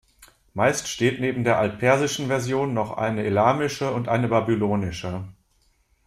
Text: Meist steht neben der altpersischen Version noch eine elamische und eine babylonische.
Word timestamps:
Meist 0.55 0.87
steht 0.87 1.19
neben 1.19 1.43
der 1.43 1.59
altpersischen 1.59 2.25
Version 2.25 2.73
noch 2.73 2.97
eine 2.97 3.23
elamische 3.23 3.93
und 3.93 4.07
eine 4.09 4.27
babylonische. 4.29 5.27